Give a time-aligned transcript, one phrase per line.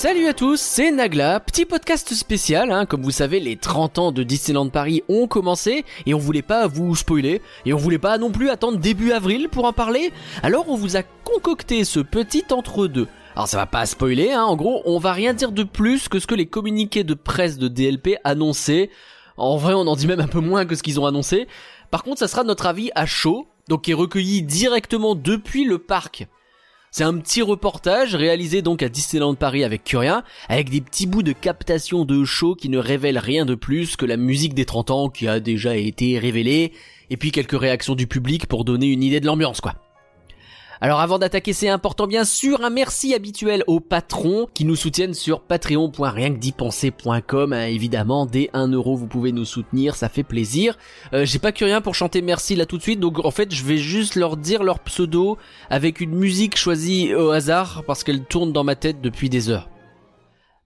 [0.00, 2.86] Salut à tous, c'est Nagla, petit podcast spécial, hein.
[2.86, 6.66] comme vous savez les 30 ans de Disneyland Paris ont commencé et on voulait pas
[6.68, 10.10] vous spoiler et on voulait pas non plus attendre début avril pour en parler,
[10.42, 13.08] alors on vous a concocté ce petit entre-deux.
[13.36, 14.44] Alors ça va pas spoiler, hein.
[14.44, 17.58] en gros on va rien dire de plus que ce que les communiqués de presse
[17.58, 18.88] de DLP annonçaient,
[19.36, 21.46] en vrai on en dit même un peu moins que ce qu'ils ont annoncé,
[21.90, 25.76] par contre ça sera notre avis à chaud, donc qui est recueilli directement depuis le
[25.76, 26.26] parc.
[26.92, 31.22] C'est un petit reportage réalisé donc à Disneyland Paris avec Curien, avec des petits bouts
[31.22, 34.90] de captation de show qui ne révèlent rien de plus que la musique des 30
[34.90, 36.72] ans qui a déjà été révélée,
[37.08, 39.74] et puis quelques réactions du public pour donner une idée de l'ambiance quoi.
[40.82, 45.12] Alors avant d'attaquer, c'est important bien sûr un merci habituel aux patrons qui nous soutiennent
[45.12, 47.52] sur patreon.rienquedipenser.com.
[47.52, 50.78] Hein, évidemment, dès 1 euro vous pouvez nous soutenir, ça fait plaisir.
[51.12, 53.54] Euh, J'ai pas que rien pour chanter merci là tout de suite, donc en fait
[53.54, 55.36] je vais juste leur dire leur pseudo
[55.68, 59.68] avec une musique choisie au hasard parce qu'elle tourne dans ma tête depuis des heures.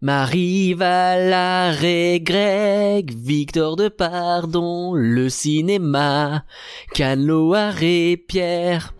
[0.00, 6.44] Marie Valaré, Greg, Victor de Pardon, le cinéma,
[6.92, 8.94] Canoaré, Pierre.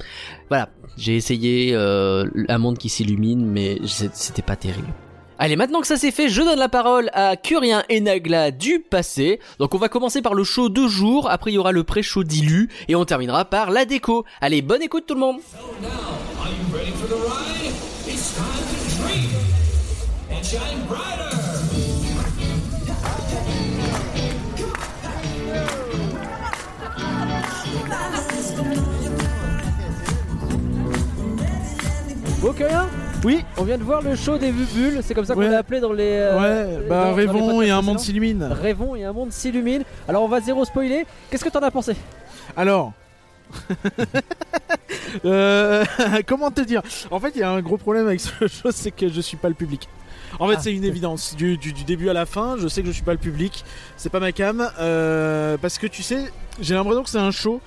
[0.49, 4.89] Voilà, j'ai essayé euh, un monde qui s'illumine, mais c'était pas terrible.
[5.39, 8.79] Allez, maintenant que ça c'est fait, je donne la parole à Curien et Nagla du
[8.79, 9.41] passé.
[9.59, 12.23] Donc on va commencer par le show de jour, après il y aura le pré-show
[12.23, 14.25] dilu, et on terminera par la déco.
[14.41, 15.41] Allez, bonne écoute tout le monde
[20.45, 22.35] and shine brighter.
[32.41, 32.87] Bon, Curien
[33.25, 35.49] Oui, On vient de voir le show des bulles, c'est comme ça qu'on Ouais.
[35.49, 36.11] l'a appelé dans les.
[36.13, 38.43] euh, ouais, dans- bah dans les rêvons et un monde s'illumine.
[38.45, 39.83] Rêvons et un monde s'illumine.
[40.09, 41.07] Alors on va zéro spoiler.
[41.31, 41.95] Qu'est-ce que t'en as pensé
[42.57, 42.93] Alors.
[45.25, 45.85] Euh,
[46.27, 46.83] comment te dire?
[47.11, 49.37] En fait, il y a un gros problème avec ce chose, c'est que je suis
[49.37, 49.89] pas le public.
[50.41, 50.61] En fait, Ah.
[50.63, 51.35] c'est une évidence.
[51.37, 53.65] Du, du- du début à la fin, je sais que je suis pas le public.
[53.97, 54.69] C'est pas ma cam.
[54.81, 56.31] euh, parce que tu sais,
[56.61, 57.61] j'ai l'impression que c'est un show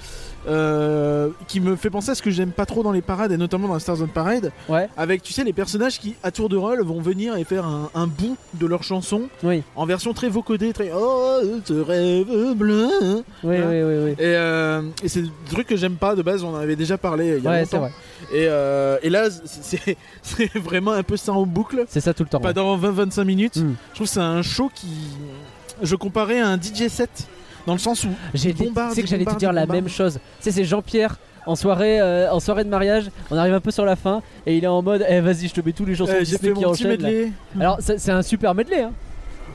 [0.48, 3.38] euh, qui me fait penser à ce que j'aime pas trop dans les parades, et
[3.38, 4.52] notamment dans la Star Zone Parade.
[4.70, 4.88] Ouais.
[4.98, 7.90] Avec, tu sais, les personnages qui, à tour de rôle, vont venir et faire un,
[7.96, 9.64] un bout de leur chanson Oui.
[9.76, 12.88] en version très vocodée, très Oh, ce rêve bleu.
[13.44, 14.12] Oui, Hein oui, oui, oui.
[14.12, 16.98] Et, euh, et c'est des trucs que j'aime pas de base, on en avait déjà
[16.98, 17.80] parlé il y a Ouais, longtemps.
[17.80, 17.92] vrai.
[18.34, 19.98] Et, euh, et là, c'est-
[20.56, 21.86] vraiment un peu ça en boucle.
[21.88, 22.40] C'est ça tout le temps.
[22.40, 22.54] Pas ouais.
[22.54, 23.58] dans 20-25 minutes.
[23.58, 23.76] Mm.
[23.92, 24.88] Je trouve que c'est un show qui.
[25.82, 27.28] Je comparais à un DJ set.
[27.68, 28.10] Dans le sens où.
[28.34, 30.14] J'ai dit, bombarde, tu sais que j'allais te dire la même chose.
[30.40, 33.12] Tu sais, c'est Jean-Pierre en soirée, euh, en soirée de mariage.
[33.30, 35.54] On arrive un peu sur la fin et il est en mode, eh vas-y, je
[35.54, 37.10] te mets tous les chansons Euh, J'ai fait qui mon petit là.
[37.60, 38.92] Alors c'est un super medley, hein.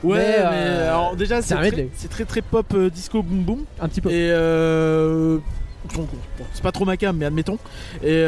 [0.03, 3.65] Ouais, Mais, mais, euh, alors déjà, c'est très, très très pop euh, disco boom boom.
[3.79, 4.09] un petit peu.
[4.11, 4.29] Et
[5.95, 6.07] bon,
[6.53, 7.57] c'est pas trop ma cam, mais admettons.
[8.03, 8.23] Et,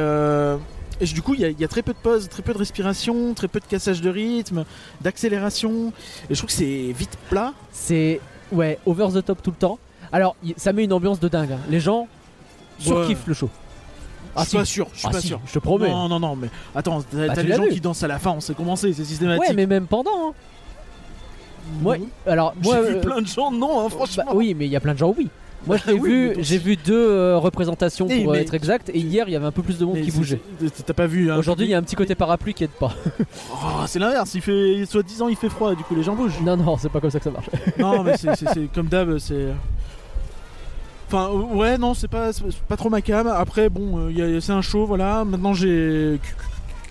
[1.01, 2.53] et du coup, il y, a- il y a très peu de pauses, très peu
[2.53, 4.63] de respiration, très peu de cassage de rythme,
[5.01, 5.91] d'accélération.
[6.29, 7.53] Et je trouve que c'est vite plat.
[7.71, 8.21] C'est
[8.55, 9.77] ouais, over the top tout le temps.
[10.11, 11.51] Alors y- ça met une ambiance de dingue.
[11.53, 11.59] hein.
[11.69, 12.07] Les gens
[12.79, 13.49] surkiffent le show.
[14.37, 14.55] Je suis si.
[14.57, 15.39] pas sûr, je suis Ah pas si, sûr.
[15.45, 15.89] je te promets.
[15.89, 17.69] Non, non, non, mais attends, t'as Bah, t'as tu les l'as gens vu.
[17.69, 19.47] qui dansent à la fin, on sait comment c'est, systématique.
[19.47, 20.11] Ouais, mais même pendant.
[20.29, 20.33] hein.
[21.81, 22.07] Moi, Mhm.
[22.27, 24.23] alors J'ai moi, vu euh, plein de gens, non, hein, franchement.
[24.27, 25.29] bah, oui, mais il y a plein de gens oui.
[25.67, 28.99] Moi, j'ai Oui, vu, j'ai vu deux euh, représentations Eh, pour euh, être exact, et
[28.99, 30.39] hier il y avait un peu plus de monde qui bougeait.
[30.85, 32.93] T'as pas vu hein, Aujourd'hui, il y a un petit côté parapluie qui aide pas.
[33.51, 36.15] Oh, c'est l'inverse, il fait soit 10 ans il fait froid, du coup les gens
[36.15, 36.39] bougent.
[36.41, 37.49] non, non, c'est pas comme ça que ça marche.
[37.79, 39.47] non, mais c'est- comme d'hab, c'est.
[41.07, 42.31] Enfin, ouais, non, c'est pas,
[42.67, 43.27] pas trop ma cam.
[43.27, 45.23] Après, bon, euh, c'est un show, voilà.
[45.23, 46.19] Maintenant, j'ai.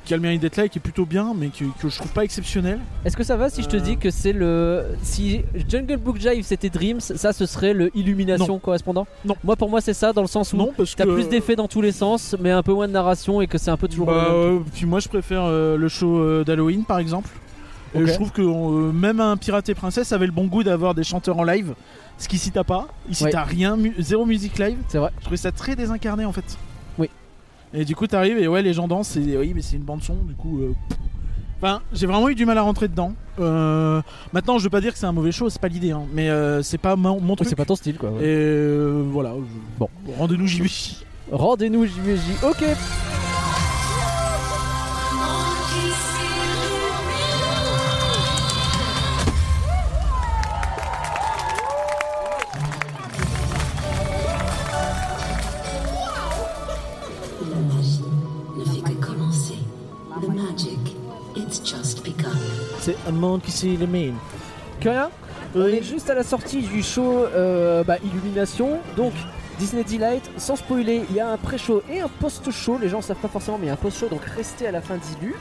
[0.04, 1.96] Qui a le mérite d'être là et qui est plutôt bien, mais que, que je
[1.96, 2.78] trouve pas exceptionnel.
[3.04, 4.84] Est-ce que ça va si je te dis que c'est le.
[5.02, 9.06] Si Jungle Book Jive c'était Dreams, ça ce serait le Illumination correspondant?
[9.24, 9.34] Non.
[9.42, 11.10] Moi pour moi c'est ça dans le sens où Non, parce t'as que.
[11.14, 13.70] plus d'effets dans tous les sens, mais un peu moins de narration et que c'est
[13.70, 14.06] un peu toujours.
[14.06, 17.30] Bah, le même puis moi, je préfère euh, le show euh, d'Halloween, par exemple.
[17.94, 18.06] Et Ok.
[18.08, 21.04] je trouve que euh, même un Pirate et Princesse avait le bon goût d'avoir des
[21.04, 21.74] chanteurs en live.
[22.18, 22.88] Ce qu'ici t'as pas.
[23.08, 23.30] Ici Ouais.
[23.30, 24.76] t'as rien, mu- zéro musique live.
[24.88, 25.10] C'est vrai.
[25.18, 26.44] Je trouvais ça très désincarné en fait.
[27.74, 29.16] Et du coup, t'arrives et ouais, les gens dansent.
[29.16, 30.14] Et oui, mais c'est une bande son.
[30.14, 30.72] Du coup, euh,
[31.60, 33.14] enfin, j'ai vraiment eu du mal à rentrer dedans.
[33.40, 34.00] Euh,
[34.32, 36.30] maintenant, je veux pas dire que c'est un mauvais show, c'est pas l'idée, hein, mais
[36.30, 37.48] euh, c'est pas mon, truc.
[37.48, 38.10] c'est pas ton style quoi.
[38.10, 38.20] ouais.
[38.22, 39.32] Et euh, voilà.
[39.36, 39.88] je- Bon.
[40.18, 40.66] rendez-nous JB.
[41.32, 42.44] Rendez-nous JVJ.
[42.44, 42.64] Ok.
[63.08, 64.14] Un monde qui s'illumine.
[64.80, 65.10] Que rien
[65.54, 68.78] On est juste à la sortie du show euh, bah, Illumination.
[68.96, 69.12] Donc
[69.58, 72.78] Disney Delight, sans spoiler, il y a un pré-show et un post-show.
[72.80, 74.80] Les gens savent pas forcément, mais il y a un post-show, donc restez à la
[74.80, 75.34] fin d'Illu.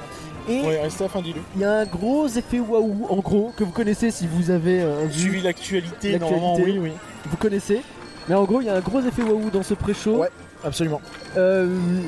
[0.49, 1.37] Et Ouais, restez à fin d'île.
[1.55, 4.81] il y a un gros effet waouh, en gros, que vous connaissez si vous avez
[4.81, 6.91] euh, vu, Suivi l'actualité, normalement, oui, oui.
[7.29, 7.81] vous connaissez.
[8.27, 10.17] Mais en gros, il y a un gros effet waouh dans ce pré-show.
[10.17, 10.29] Ouais.
[10.65, 11.01] Absolument.
[11.37, 11.67] Euh,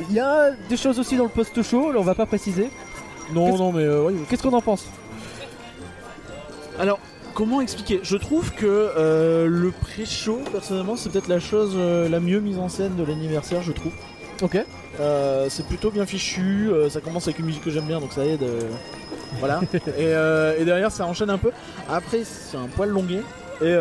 [0.09, 2.69] Il y a des choses aussi dans le post-show, là on va pas préciser.
[3.33, 4.15] Non, non, mais euh, oui.
[4.29, 4.85] Qu'est-ce qu'on en pense?
[6.79, 6.99] Alors,
[7.33, 7.99] comment expliquer?
[8.03, 12.59] Je trouve que euh, le pré-show, personnellement, c'est peut-être la chose euh, la mieux mise
[12.59, 13.93] en scène de l'anniversaire, je trouve.
[14.41, 14.57] Ok.
[14.99, 18.25] Euh, c'est plutôt bien fichu, ça commence avec une musique que j'aime bien, donc ça
[18.25, 18.43] aide.
[19.39, 19.61] voilà.
[19.97, 21.51] et, et derrière, ça enchaîne un peu.
[21.89, 23.21] Après, c'est un poil longué.
[23.61, 23.73] Et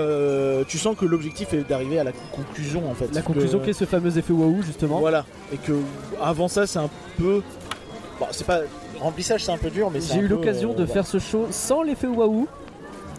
[0.68, 3.12] tu sens que l'objectif est d'arriver à la conclusion en fait.
[3.12, 5.00] La conclusion qui est ce fameux effet waouh justement.
[5.00, 5.24] Voilà.
[5.52, 5.72] Et que
[6.22, 7.42] avant ça, c'est un peu.
[8.20, 8.60] Bon, c'est pas.
[9.00, 10.92] Remplissage, c'est un peu dur, mais c'est J'ai eu l'occasion de voilà.
[10.92, 12.46] faire ce show sans l'effet waouh.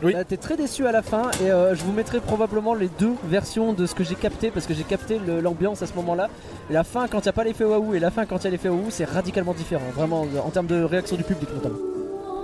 [0.04, 0.14] Oui.
[0.28, 3.74] T'es très déçu à la fin et euh, je vous mettrai probablement les deux versions
[3.74, 6.30] de ce que j'ai capté parce que j'ai capté le- l'ambiance à ce moment-là.
[6.70, 8.48] La fin quand il n'y a pas l'effet waouh et la fin quand il y
[8.48, 11.78] a l'effet waouh, c'est radicalement différent, vraiment en termes de réaction du public notamment.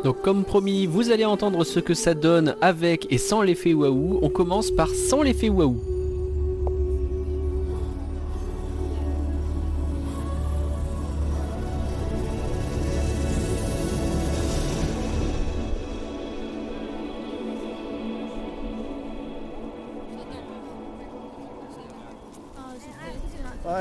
[0.04, 4.20] Donc comme promis, vous allez entendre ce que ça donne avec et sans l'effet waouh.
[4.22, 5.76] On commence par sans l'effet waouh.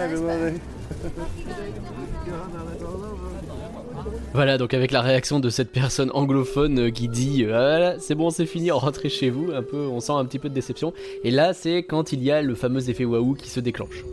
[4.33, 7.99] Voilà, donc avec la réaction de cette personne anglophone euh, qui dit euh, Ah, voilà,
[7.99, 9.51] c'est bon, c'est fini, rentrez chez vous.
[9.53, 10.93] Un peu, on sent un petit peu de déception.
[11.25, 14.05] Et là, c'est quand il y a le fameux effet waouh qui se déclenche.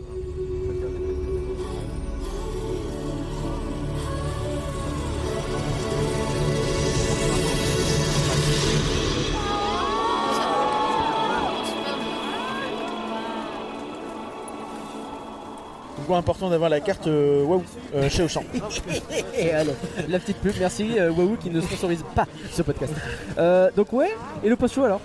[16.08, 17.62] Ouais, important d'avoir la carte euh, Waouh
[17.94, 18.42] euh, chez Auchan.
[19.38, 19.72] Et allez,
[20.08, 22.92] la petite pub, merci euh, Waouh qui ne sponsorise pas ce podcast.
[23.38, 24.10] Euh, donc ouais,
[24.42, 25.00] et le post-show alors?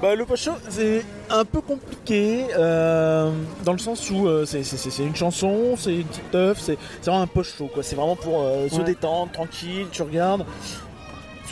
[0.00, 3.30] Bah, le post-show, c'est un peu compliqué euh,
[3.64, 6.76] dans le sens où euh, c'est- c'est c'est une chanson, c'est une petite teuf, c'est
[7.00, 7.82] c'est vraiment un post-show quoi.
[7.84, 8.84] C'est vraiment pour euh, se Ouais.
[8.84, 10.44] détendre, tranquille, tu regardes.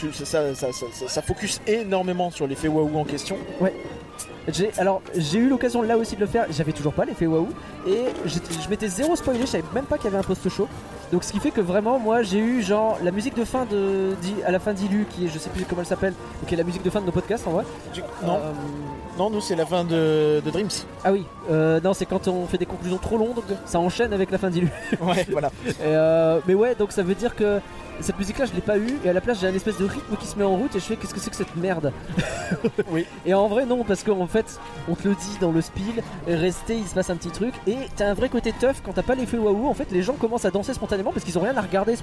[0.01, 3.37] Tu- ça, ça, ça, ça- ça- ça focus énormément sur l'effet waouh en question.
[3.61, 3.67] J'ai
[4.79, 6.47] alors j'ai eu l'occasion là aussi de le faire.
[6.51, 7.49] J'avais toujours pas l'effet waouh
[7.87, 9.41] et je m'étais zéro spoilé.
[9.41, 10.69] Je savais même pas qu'il y avait un post show.
[11.13, 14.11] Donc ce qui fait que vraiment moi j'ai eu genre la musique de fin de
[14.47, 16.15] à la fin d'Ilu qui est je sais plus comment elle s'appelle
[16.47, 17.65] qui est la musique de fin de nos podcasts en vrai.
[17.93, 18.53] Tu- Non, Euh,
[19.19, 20.69] non, nous c'est la fin de, de Dreams.
[21.05, 24.13] ah oui euh, non c'est quand on fait des conclusions trop longues donc ça enchaîne
[24.13, 24.69] avec la fin d'Ilu.
[25.01, 25.51] Ouais, voilà.
[25.67, 27.61] Et, euh, mais ouais donc ça veut dire que
[28.03, 29.85] cette musique là je l'ai pas eu et à la place j'ai un espèce de
[29.85, 31.93] rythme qui se met en route et je fais qu'est-ce que c'est que cette merde?
[32.91, 33.05] Oui.
[33.27, 34.59] Et en vrai non parce qu'en fait
[34.89, 37.77] on te le dit dans le spiel, restez il se passe un petit truc et
[37.97, 40.45] t'as un vrai côté tough quand t'as pas l'effet waouh en fait les gens commencent
[40.47, 41.95] à danser spontanément parce qu'ils ont rien à regarder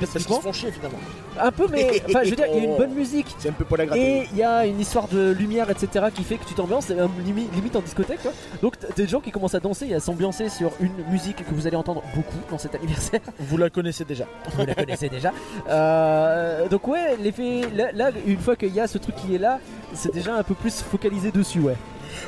[0.00, 0.98] Parce qu'ils se font chier finalement.
[1.40, 3.52] un peu mais enfin je veux dire il y a une bonne musique C'est un
[3.52, 6.54] peu la et il y a une histoire de lumière etc qui fait que tu
[6.54, 8.32] t'ambiances c'est un limi- limite en discothèque quoi.
[8.62, 11.66] donc des gens qui commencent à danser et à s'ambiancer sur une musique que vous
[11.68, 14.24] allez entendre beaucoup dans cet anniversaire Vous la connaissez déjà.
[14.56, 15.32] vous la connaissez déjà.
[15.68, 19.38] Euh, donc ouais, l'effet là, là, une fois qu'il y a ce truc qui est
[19.38, 19.58] là,
[19.94, 21.76] c'est déjà un peu plus focalisé dessus, ouais.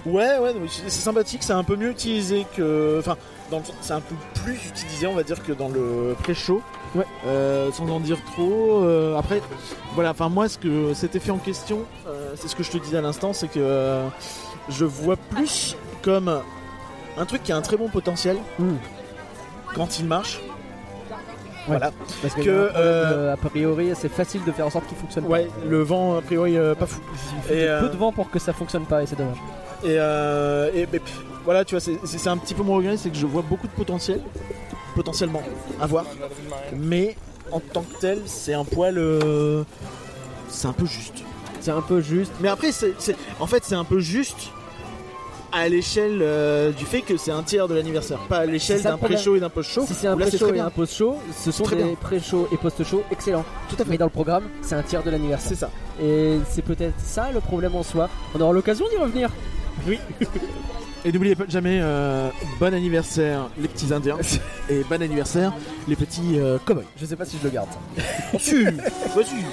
[0.06, 2.96] Ouais, ouais, c'est sympathique, c'est un peu mieux utilisé que.
[2.99, 3.16] Enfin,
[3.54, 6.61] dans le- c'est un peu plus utilisé, on va dire, que dans le pré-show.
[6.94, 7.06] Ouais.
[7.26, 8.82] Euh, sans en dire trop.
[8.84, 9.40] euh, après,
[9.94, 12.78] voilà, enfin, moi, ce que cet effet en question, euh, c'est ce que je te
[12.78, 14.00] disais à l'instant, c'est que
[14.68, 16.40] je vois plus comme
[17.18, 18.75] un truc qui a un très bon potentiel Mm.
[19.75, 20.40] quand il marche.
[21.11, 21.16] Ouais.
[21.78, 21.92] Voilà.
[22.23, 25.82] Parce que, a euh, priori, c'est facile de faire en sorte qu'il fonctionne Ouais, le
[25.82, 27.00] vent, a priori, euh, pas fou.
[27.12, 29.16] Il suffit Et, de peu euh, de vent pour que ça fonctionne pas et c'est
[29.16, 29.38] dommage.
[29.82, 30.87] Et, euh, et,
[31.44, 33.72] voilà, tu vois, c'est- un petit peu mon regret, c'est que je vois beaucoup de
[33.72, 34.20] potentiel,
[34.94, 35.42] potentiellement,
[35.80, 36.04] à voir.
[36.76, 37.16] Mais
[37.52, 38.98] en tant que tel, c'est un poil.
[38.98, 39.64] euh,
[40.48, 41.22] c'est un peu juste.
[41.60, 42.32] C'est un peu juste.
[42.40, 42.94] Mais après, c'est
[43.40, 44.48] en fait, c'est un peu juste
[45.56, 48.98] à l'échelle euh, du fait que c'est un tiers de l'anniversaire, pas à l'échelle d'un
[48.98, 49.84] pré-show et d'un post-show.
[49.86, 53.44] Si c'est un pré-show et un post-show, ce sont Très des pré-show et post-show excellents.
[53.68, 53.90] Tout à fait.
[53.90, 55.48] Mais dans le programme, c'est un tiers de l'anniversaire.
[55.48, 55.70] C'est ça.
[56.02, 58.08] Et c'est peut-être ça le problème en soi.
[58.34, 59.30] On aura l'occasion d'y revenir.
[59.86, 59.98] Oui.
[61.06, 64.16] Et n'oubliez pas jamais, euh, bon anniversaire les petits indiens
[64.70, 65.52] et bon anniversaire
[65.87, 66.87] les petits euh, cowboys.
[66.96, 67.68] Je sais pas si je le garde.
[68.32, 69.44] Vas-y,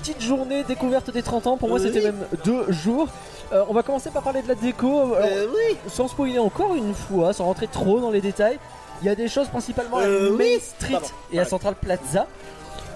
[0.00, 1.56] petite journée découverte des 30 ans.
[1.56, 1.86] Pour moi, Oui.
[1.86, 3.08] c'était même deux jours.
[3.52, 5.14] Euh, on va commencer par parler de la déco.
[5.14, 5.76] Alors, Euh, oui.
[5.88, 8.58] sans spoiler encore une fois, sans rentrer trop dans les détails,
[9.02, 10.60] il y a des choses principalement à Euh, Main oui.
[10.60, 11.06] Street Pardon.
[11.32, 11.44] et à.
[11.44, 12.26] Central Plaza.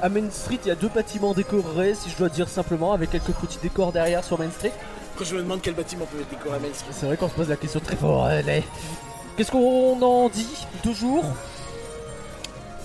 [0.02, 3.10] À Main Street, il y a deux bâtiments décorés, si je dois dire simplement, avec
[3.10, 4.72] quelques petits décors derrière sur Main Street.
[5.14, 6.90] Après, je me demande quel bâtiment peut être décoré à Main Street.
[6.92, 8.24] C'est vrai qu'on se pose la question très fort.
[8.24, 8.64] allez.
[9.36, 11.24] Qu'est-ce qu'on en dit Deux jours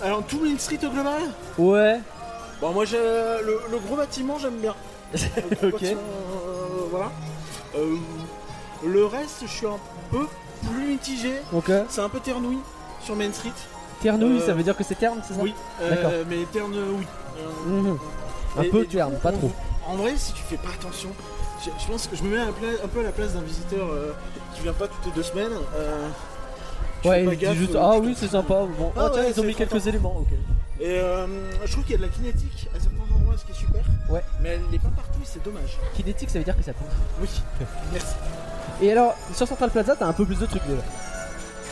[0.02, 1.22] Alors, tout Main Street au global?
[1.58, 2.00] Ouais.
[2.62, 4.76] Bon, moi, j'ai le, le gros bâtiment, j'aime bien.
[5.14, 5.72] Le Ok.
[5.82, 7.12] bâtiment, euh, voilà.
[7.76, 7.96] Euh,
[8.86, 9.80] le reste, je suis un
[10.12, 10.26] peu
[10.70, 11.34] plus mitigé.
[11.52, 12.60] Donc, C'est un peu ternouille
[13.02, 13.52] sur Main Street.
[14.02, 16.12] Ternouille, Euh, ça veut dire que c'est terne, c'est ça Oui, euh, D'accord.
[16.30, 17.06] mais terne, oui.
[17.66, 17.98] Mhm.
[18.58, 19.52] Un et- peu et terne, coup, pas on- trop.
[19.88, 21.10] En vrai, si tu fais pas attention,
[21.66, 22.52] je, je pense que je me mets un
[22.88, 23.88] peu à la place d'un visiteur
[24.54, 25.52] qui vient pas toutes les deux semaines.
[27.02, 28.66] tu Ouais, fais pas gaffe, juste Ah oui, c'est sympa.
[28.78, 30.18] Bon, Ah tiens, ouais, ils ont mis quelques éléments.
[30.20, 30.38] Ok.
[30.80, 31.28] Et euh,
[31.66, 33.84] je trouve qu'il y a de la kinétique à certains endroits, ce qui est super.
[34.10, 34.24] Ouais.
[34.42, 35.78] Mais elle n'est pas partout, et c'est dommage.
[35.96, 36.88] Kinétique, ça veut dire que ça bouge.
[37.22, 37.30] Oui,
[37.92, 38.14] merci.
[38.82, 40.82] Et alors, sur Central Plaza, t'as un peu plus de trucs déjà.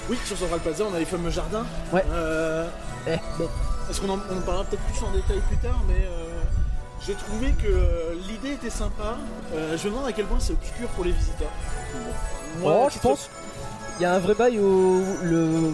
[0.10, 1.66] Oui, sur Central Plaza, on a les fameux jardins.
[1.94, 2.04] Ouais.
[2.12, 2.68] Euh,
[3.08, 3.16] Eh.
[3.38, 3.48] Bon,
[3.90, 6.42] est-ce qu'on en, on en parlera peut-être plus en détail plus tard, mais euh,
[7.06, 9.16] j'ai trouvé que l'idée était sympa.
[9.54, 11.52] Euh, je me demande à quel point c'est obscur pour les visiteurs.
[12.58, 13.30] Bon, moi, oh, je pense.
[14.00, 15.74] Il y a un vrai bail où le.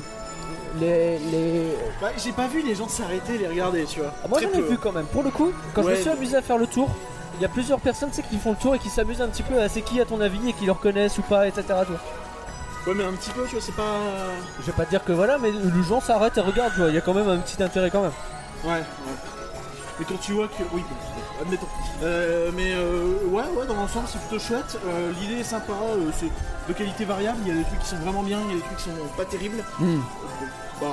[0.79, 1.19] Les.
[1.19, 1.77] les...
[2.01, 4.11] Bah, j'ai pas vu les gens s'arrêter, les regarder, tu vois.
[4.23, 4.69] Ah, moi Très j'en ai peu.
[4.69, 5.05] vu quand même.
[5.05, 6.89] Pour le coup, quand je me suis amusé à faire le tour,
[7.37, 9.27] il y a plusieurs personnes tu sais, qui font le tour et qui s'amusent un
[9.27, 11.63] petit peu à c'est qui à ton avis et qui le reconnaissent ou pas, etc.
[11.67, 12.01] tu vois.
[12.85, 13.97] Ouais, mais un petit peu, tu vois, c'est pas.
[14.59, 16.89] Je vais pas te dire que voilà, mais les gens s'arrêtent et regardent, tu vois.
[16.89, 18.11] Il y a quand même un petit intérêt quand même.
[18.63, 18.83] Ouais, ouais.
[19.99, 20.63] Mais quand tu vois que.
[20.73, 20.95] Oui, bon,
[21.43, 21.67] admettons.
[22.01, 24.77] Euh, mais euh, ouais, ouais, dans l'ensemble, c'est plutôt chouette.
[24.85, 26.29] Euh, L'idée est sympa, euh, c'est
[26.67, 27.37] de qualité variable.
[27.45, 28.83] Il y a des trucs qui sont vraiment bien, il y a des trucs qui
[28.85, 29.63] sont pas terribles.
[30.81, 30.87] Bah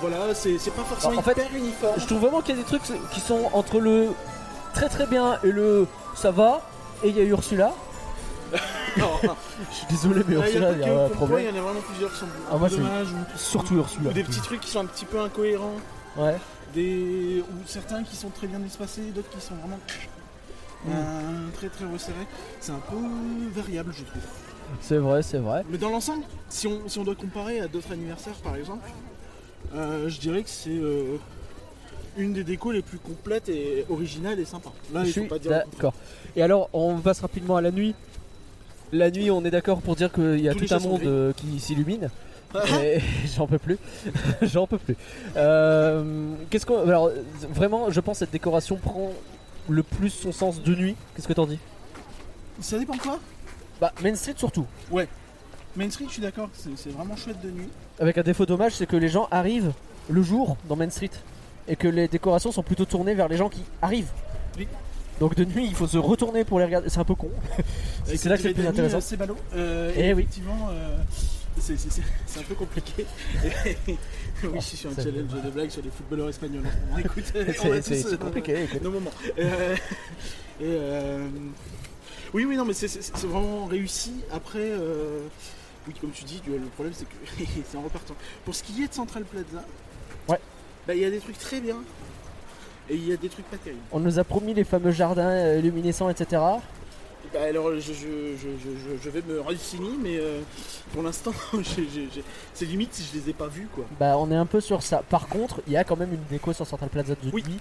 [0.00, 1.24] voilà, c'est pas forcément Hmm.
[1.24, 1.94] Fait, hyper uniforme.
[1.98, 4.08] Je trouve vraiment qu'il y a des trucs qui sont entre le
[4.74, 6.62] très très bien et le ça va.
[7.04, 7.72] Et il y a Ursula.
[8.96, 11.40] Je suis désolé, mais là, il y a Ursula, il y a un problème.
[11.40, 14.10] il y en a vraiment plusieurs qui sont Ah, moi, dommages ou, Surtout Ursula.
[14.10, 15.76] ou des petits trucs qui sont un petit peu incohérents.
[16.16, 16.36] Ouais.
[16.74, 19.78] Des, ou certains qui sont très bien espacés, d'autres qui sont vraiment
[20.84, 20.90] Hmm.
[20.90, 22.26] euh, très très resserrés.
[22.60, 22.96] C'est un peu
[23.54, 24.22] variable, je trouve.
[24.80, 25.62] C'est vrai, c'est vrai.
[25.70, 28.90] Mais dans l'ensemble, si on, si on doit comparer à d'autres anniversaires par exemple,
[29.76, 31.18] euh, je dirais que c'est euh,
[32.16, 34.72] une des décos les plus complètes et originales et sympas.
[34.92, 35.50] Là, Je il faut suis pas dire.
[35.52, 35.94] d'accord.
[36.34, 37.94] Et alors, on passe rapidement à la nuit.
[38.90, 41.60] La nuit, on est d'accord pour dire qu'il y a Tous tout un monde qui
[41.60, 42.10] s'illumine.
[42.82, 43.00] Et
[43.36, 43.78] J'en peux plus.
[44.42, 44.96] J'en peux plus.
[45.36, 46.80] Euh, Qu'est-ce qu'on.
[46.82, 47.10] Alors,
[47.50, 49.10] vraiment, je pense que cette décoration prend
[49.68, 50.96] le plus son sens de nuit.
[51.14, 51.58] Qu'est-ce que t'en dis?
[52.60, 53.18] Ça dépend quoi?
[53.80, 54.66] Bah, Main Street surtout.
[55.74, 57.68] Main Street, je suis d'accord, c'est vraiment chouette de nuit.
[57.98, 59.72] Avec un défaut dommage, c'est que les gens arrivent
[60.10, 61.10] le jour dans Main Street.
[61.68, 64.10] Et que les décorations sont plutôt tournées vers les gens qui arrivent.
[64.58, 64.66] Oui.
[65.20, 66.88] Donc de nuit, il faut se retourner pour les regarder.
[66.90, 67.30] C'est un peu con.
[68.04, 68.96] C'est là que c'est le plus intéressant.
[68.96, 69.36] euh, C'est ballot.
[69.54, 70.22] Euh, Eh et oui.
[70.22, 70.96] effectivement, euh,
[71.58, 73.04] c'est- un peu compliqué.
[73.86, 73.94] oui,
[74.54, 76.64] je suis un challenge de blagues sur les footballeurs espagnols.
[76.98, 78.66] Écoute, C'est euh, compliqué.
[78.82, 79.10] nos moments.
[79.38, 79.74] Euh,
[80.60, 81.28] et euh,
[82.34, 84.12] oui, oui, non, mais c'est- vraiment réussi.
[84.32, 85.20] Après, euh,
[85.86, 88.14] oui, comme tu dis, le problème c'est que c'est en repartant.
[88.44, 89.64] Pour ce qui est de Central Plaza,
[90.28, 90.38] Ouais.
[90.86, 91.76] bah, il y a des trucs très bien
[92.88, 93.82] et il y a des trucs pas terribles.
[93.92, 96.40] On nous a promis les fameux jardins luminescents, etc.
[97.32, 100.40] Bah, alors, je, je, je, je, je- je vais me renseigner, mais euh,
[100.92, 101.32] pour l'instant,
[102.54, 103.84] c'est limite si je les ai pas vus, quoi.
[103.98, 105.02] Bah, on est un peu sur ça.
[105.08, 107.42] Par contre, il y a quand même une déco sur Central Plaza de Oui.
[107.48, 107.60] nuit.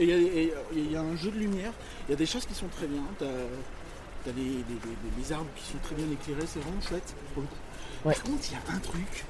[0.00, 1.72] Et il y, a- y un jeu de lumière,
[2.08, 3.02] il y a des choses qui sont très bien.
[3.18, 7.14] T'as as les, les- les- les arbres qui sont très bien éclairés, c'est vraiment chouette.
[7.34, 7.54] pour le coup.
[8.08, 8.14] Ouais.
[8.14, 9.24] Par contre, il y a un truc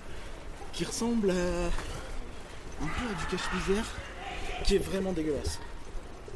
[0.72, 3.84] qui ressemble à un peu à du cache-misère
[4.64, 5.58] qui est vraiment dégueulasse.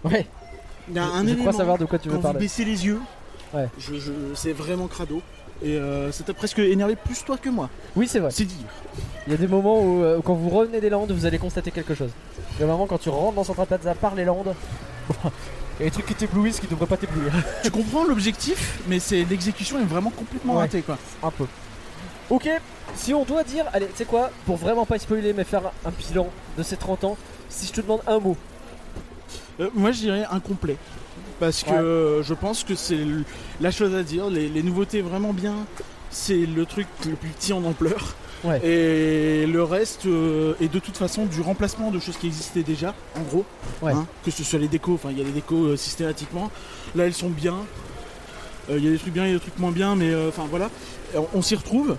[0.04, 0.26] Ouais,
[0.88, 2.40] Il y a un je élément, crois savoir de quoi tu quand veux vous parler.
[2.40, 3.00] baissez les yeux,
[3.56, 3.68] Ouais.
[3.78, 5.20] je, je- c'est vraiment crado.
[5.62, 7.70] Et euh, ça t'a presque énervé plus toi que moi.
[7.96, 8.30] Oui, c'est vrai.
[8.30, 8.56] C'est dire.
[9.26, 11.70] Il y a des moments où, euh, quand vous revenez des Landes, vous allez constater
[11.70, 12.10] quelque chose.
[12.54, 14.54] Il y a un moment quand tu rentres dans Central Plaza par les Landes,
[15.10, 17.32] il y a des trucs qui t'éblouissent qui devraient pas t'éblouir.
[17.64, 20.60] tu comprends l'objectif, mais c'est l'exécution est vraiment complètement Ouais.
[20.62, 20.98] ratée quoi.
[21.22, 21.46] un peu.
[22.28, 22.48] Ok,
[22.94, 25.90] si on doit dire, allez, tu sais quoi, pour vraiment pas spoiler, mais faire un
[25.90, 27.16] bilan de ces 30 ans,
[27.48, 28.36] si je te demande un mot,
[29.60, 30.76] Euh, moi je dirais incomplet.
[31.40, 31.76] Parce que Ouais.
[31.76, 32.99] euh, je pense que c'est
[33.61, 34.31] la chose à dire.
[34.31, 35.55] Les, les nouveautés vraiment bien,
[36.11, 38.14] c'est le truc le plus petit en ampleur.
[38.45, 38.61] Ouais.
[38.64, 42.95] Et le reste euh, est de toute façon du remplacement de choses qui existaient déjà,
[43.16, 43.45] en gros.
[43.83, 43.93] Ouais.
[43.93, 46.50] Hein, que ce soit les décos, enfin il y a les décos euh, systématiquement.
[46.95, 47.57] Là elles sont bien.
[48.71, 50.14] Euh, Il y a des trucs bien, il y a des trucs moins bien, mais
[50.28, 50.71] enfin voilà.
[51.14, 51.97] On, on s'y retrouve.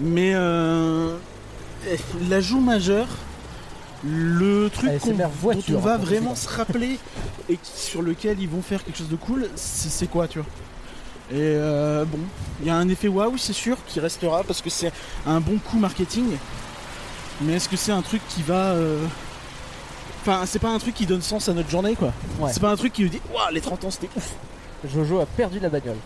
[0.00, 1.16] Mais euh,
[2.28, 3.06] l'ajout majeur,
[4.06, 4.90] Le truc
[5.40, 6.98] voiture, dont on va fait, vraiment se rappeler
[7.48, 10.48] et sur lequel ils vont faire quelque chose de cool, c'est quoi, tu vois?
[11.32, 12.18] Et euh, bon,
[12.60, 14.92] il y a un effet waouh, c'est sûr, qui restera parce que c'est
[15.26, 16.26] un bon coup marketing.
[17.40, 18.72] Mais est-ce que c'est un truc qui va.
[18.72, 19.04] euh,
[20.22, 22.12] Enfin, c'est pas un truc qui donne sens à notre journée, quoi?
[22.40, 22.50] Ouais.
[22.52, 24.32] C'est pas un truc qui nous dit Waouh, les 30 ans c'était ouf,
[24.92, 25.96] Jojo a perdu la bagnole.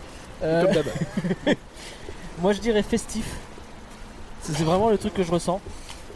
[0.42, 1.54] Euh, comme
[2.42, 3.24] moi je dirais festif.
[4.42, 5.60] C'est vraiment le truc que je ressens.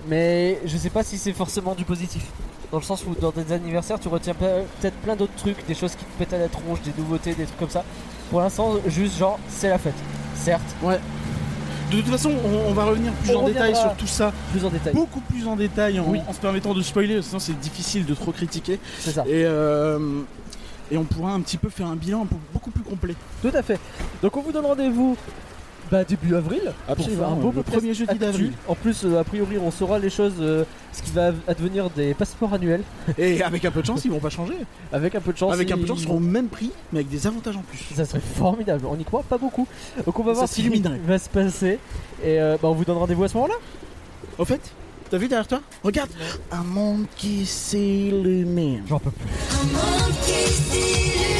[0.08, 2.24] Mais je sais pas si c'est forcément du positif.
[2.70, 5.74] Dans le sens où dans des anniversaires tu retiens pe- peut-être plein d'autres trucs, des
[5.74, 7.84] choses qui te pètent à la tronche, des nouveautés, des trucs comme ça.
[8.30, 9.94] Pour l'instant, juste genre c'est la fête.
[10.34, 10.62] Certes,
[11.92, 14.64] De toute façon, on, on va revenir plus On en détail sur tout ça, plus
[14.64, 14.92] en détail.
[14.94, 16.20] beaucoup plus en détail en, Oui.
[16.26, 18.80] en se permettant de spoiler, sinon c'est difficile de trop critiquer.
[18.98, 19.22] C'est ça.
[19.26, 20.20] Et, euh,
[20.90, 23.14] et on pourra un petit peu faire un bilan beaucoup plus complet.
[23.42, 23.78] Tout à fait.
[24.22, 25.16] Donc on vous donne rendez-vous
[25.90, 26.60] bah, début avril.
[26.86, 28.52] pour Absolument, faire un beau le podcast premier jeudi d'avril.
[28.68, 32.14] En plus, euh, a priori, on saura les choses, euh, ce qui va advenir des
[32.14, 32.82] passeports annuels.
[33.18, 34.54] Et avec un peu de chance, ils vont pas changer.
[34.92, 35.52] Avec un peu de chance.
[35.52, 37.56] Avec un peu de ils- chance, ils seront au même prix, mais avec des avantages
[37.56, 37.78] en plus.
[37.94, 39.66] Ça serait formidable, on y croit pas beaucoup.
[40.04, 41.78] Donc on va Ça voir ce qui va se passer.
[42.22, 43.54] Et euh, bah, on vous donne rendez-vous à ce moment-là.
[44.38, 44.60] Au fait,
[45.10, 46.10] t'as vu derrière toi Regarde
[46.50, 48.82] Un monde qui s'illumine.
[48.88, 49.28] J'en peux plus.
[49.28, 51.33] A monkey see